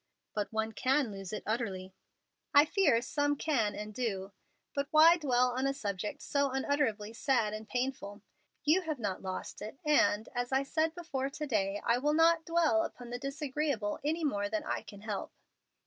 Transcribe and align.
"But 0.33 0.51
one 0.51 0.71
can 0.71 1.11
lose 1.11 1.31
it 1.31 1.43
utterly." 1.45 1.93
"I 2.55 2.65
fear 2.65 3.03
some 3.03 3.35
can 3.35 3.75
and 3.75 3.93
do. 3.93 4.31
But 4.73 4.87
why 4.89 5.17
dwell 5.17 5.51
on 5.51 5.67
a 5.67 5.75
subject 5.75 6.23
so 6.23 6.49
unutterably 6.49 7.13
sad 7.13 7.53
and 7.53 7.69
painful? 7.69 8.23
You 8.63 8.81
have 8.81 8.97
not 8.97 9.21
lost 9.21 9.61
it, 9.61 9.77
and, 9.85 10.27
as 10.33 10.51
I 10.51 10.63
said 10.63 10.95
before 10.95 11.29
to 11.29 11.45
day, 11.45 11.79
I 11.85 11.99
will 11.99 12.13
not 12.13 12.45
dwell 12.45 12.81
upon 12.81 13.11
the 13.11 13.19
disagreeable 13.19 13.99
any 14.03 14.23
more 14.23 14.49
than 14.49 14.63
I 14.63 14.81
can 14.81 15.01
help." 15.01 15.33